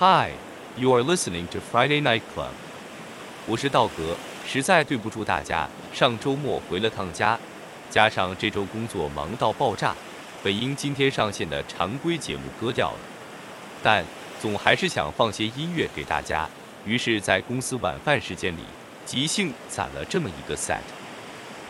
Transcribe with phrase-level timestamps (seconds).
[0.00, 0.30] Hi,
[0.76, 2.52] you are listening to Friday Night Club。
[3.48, 4.16] 我是道格，
[4.46, 7.36] 实在对不住大家，上周末回了趟家，
[7.90, 9.96] 加上这周工作忙到爆炸，
[10.40, 12.98] 本应今天上线的常规节目割掉了。
[13.82, 14.04] 但
[14.40, 16.48] 总还是想放些音乐给大家，
[16.84, 18.60] 于是，在公司晚饭时间里，
[19.04, 20.78] 即兴攒了这么一个 set。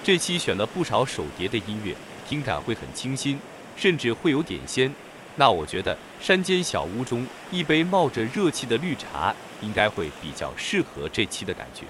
[0.04, 1.95] 这期选了不少手碟的音乐，
[2.29, 3.40] 听感会很清新，
[3.75, 4.93] 甚至会有点鲜。
[5.39, 11.85] 那我觉得山间小屋中一杯冒着热气的绿茶，应该会比较适合这期的感觉。